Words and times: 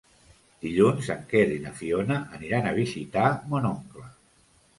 Dilluns 0.65 1.09
en 1.15 1.19
Quer 1.33 1.43
i 1.55 1.59
na 1.65 1.73
Fiona 1.81 2.17
aniran 2.39 2.71
a 2.71 2.73
visitar 2.79 3.27
mon 3.53 3.71
oncle. 3.75 4.09